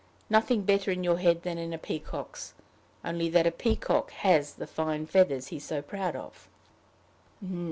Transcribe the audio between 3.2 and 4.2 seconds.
that a peacock